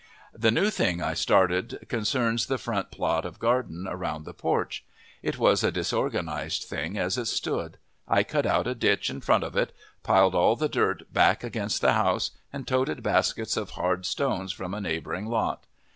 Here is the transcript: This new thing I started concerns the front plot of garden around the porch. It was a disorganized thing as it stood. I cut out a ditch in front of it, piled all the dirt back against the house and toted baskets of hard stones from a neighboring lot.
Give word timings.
This 0.33 0.51
new 0.51 0.71
thing 0.71 0.99
I 0.99 1.13
started 1.13 1.85
concerns 1.87 2.47
the 2.47 2.57
front 2.57 2.89
plot 2.89 3.23
of 3.23 3.37
garden 3.37 3.85
around 3.87 4.25
the 4.25 4.33
porch. 4.33 4.83
It 5.21 5.37
was 5.37 5.63
a 5.63 5.71
disorganized 5.71 6.63
thing 6.63 6.97
as 6.97 7.19
it 7.19 7.25
stood. 7.27 7.77
I 8.07 8.23
cut 8.23 8.47
out 8.47 8.65
a 8.65 8.73
ditch 8.73 9.11
in 9.11 9.21
front 9.21 9.43
of 9.43 9.55
it, 9.55 9.75
piled 10.01 10.33
all 10.33 10.55
the 10.55 10.67
dirt 10.69 11.13
back 11.13 11.43
against 11.43 11.81
the 11.81 11.93
house 11.93 12.31
and 12.51 12.67
toted 12.67 13.03
baskets 13.03 13.55
of 13.55 13.69
hard 13.77 14.07
stones 14.07 14.51
from 14.51 14.73
a 14.73 14.81
neighboring 14.81 15.27
lot. 15.27 15.65